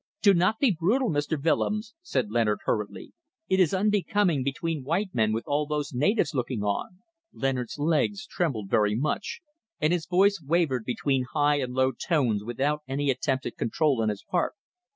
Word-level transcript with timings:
"Do 0.23 0.33
not 0.33 0.57
be 0.57 0.71
brutal, 0.71 1.11
Mr. 1.11 1.39
Willems," 1.39 1.93
said 2.01 2.31
Leonard, 2.31 2.61
hurriedly. 2.65 3.13
"It 3.47 3.59
is 3.59 3.71
unbecoming 3.71 4.41
between 4.41 4.83
white 4.83 5.11
men 5.13 5.31
with 5.31 5.43
all 5.45 5.67
those 5.67 5.93
natives 5.93 6.33
looking 6.33 6.63
on." 6.63 7.01
Leonard's 7.31 7.77
legs 7.77 8.25
trembled 8.25 8.67
very 8.67 8.95
much, 8.95 9.41
and 9.79 9.93
his 9.93 10.07
voice 10.07 10.41
wavered 10.43 10.85
between 10.85 11.25
high 11.33 11.59
and 11.59 11.75
low 11.75 11.91
tones 11.91 12.43
without 12.43 12.81
any 12.87 13.11
attempt 13.11 13.45
at 13.45 13.57
control 13.57 14.01
on 14.01 14.09
his 14.09 14.23
part. 14.23 14.53